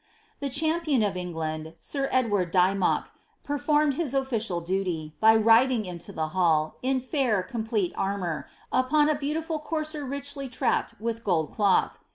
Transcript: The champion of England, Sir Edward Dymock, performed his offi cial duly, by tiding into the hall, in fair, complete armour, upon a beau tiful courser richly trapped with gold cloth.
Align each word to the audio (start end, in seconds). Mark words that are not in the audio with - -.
The 0.39 0.49
champion 0.49 1.03
of 1.03 1.15
England, 1.15 1.75
Sir 1.79 2.09
Edward 2.11 2.49
Dymock, 2.51 3.11
performed 3.43 3.93
his 3.93 4.15
offi 4.15 4.37
cial 4.39 4.65
duly, 4.65 5.13
by 5.19 5.39
tiding 5.39 5.85
into 5.85 6.11
the 6.11 6.29
hall, 6.29 6.77
in 6.81 6.99
fair, 6.99 7.43
complete 7.43 7.93
armour, 7.95 8.47
upon 8.71 9.09
a 9.09 9.13
beau 9.13 9.33
tiful 9.35 9.59
courser 9.59 10.03
richly 10.03 10.49
trapped 10.49 10.95
with 10.99 11.23
gold 11.23 11.51
cloth. 11.51 11.99